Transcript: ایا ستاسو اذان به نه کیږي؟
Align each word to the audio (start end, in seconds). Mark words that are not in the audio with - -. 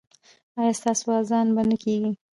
ایا 0.59 0.73
ستاسو 0.79 1.07
اذان 1.19 1.47
به 1.55 1.61
نه 1.69 1.75
کیږي؟ 1.83 2.11